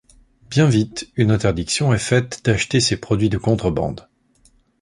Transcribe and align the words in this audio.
Bien 0.49 0.65
vite, 0.65 1.11
une 1.15 1.29
interdiction 1.29 1.93
est 1.93 1.99
faite 1.99 2.43
d'acheter 2.43 2.79
ces 2.81 2.97
produits 2.99 3.29
de 3.29 3.37
contrebande. 3.37 4.09